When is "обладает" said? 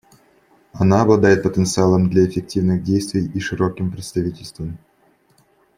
1.03-1.43